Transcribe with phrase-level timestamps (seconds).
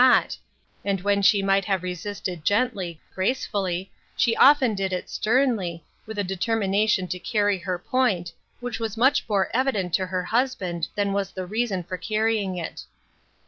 [0.03, 0.35] not;
[0.83, 6.23] and when she might have resisted gently, gracefully, she often did it sternly, with a
[6.23, 11.13] deter mination to carry her point, which was much more evident to her husband than
[11.13, 12.81] was the reason for carrying it.